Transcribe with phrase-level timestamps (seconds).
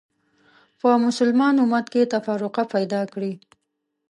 [0.79, 3.33] په مسلمان امت کې تفرقه پیدا کړې